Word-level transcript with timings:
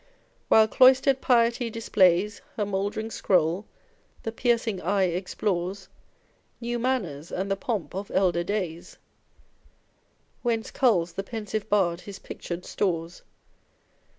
While 0.49 0.67
cloLsterM 0.67 1.21
piety 1.21 1.69
displays 1.69 2.41
Her 2.55 2.65
mouldering 2.65 3.11
scroll, 3.11 3.67
the 4.23 4.31
piercing 4.31 4.81
eye 4.81 5.03
explores 5.03 5.89
New 6.59 6.79
manners 6.79 7.31
and 7.31 7.51
the 7.51 7.55
pomp 7.55 7.93
of 7.93 8.09
elder 8.09 8.43
days; 8.43 8.97
Whence 10.41 10.71
culls 10.71 11.13
the 11.13 11.23
pensive 11.23 11.69
bard 11.69 12.01
his 12.01 12.17
pictured 12.17 12.65
stores. 12.65 13.21